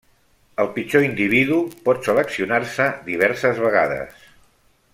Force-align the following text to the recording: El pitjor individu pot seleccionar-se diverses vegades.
El 0.61 0.69
pitjor 0.77 1.03
individu 1.07 1.59
pot 1.89 2.09
seleccionar-se 2.09 2.89
diverses 3.11 3.61
vegades. 3.67 4.27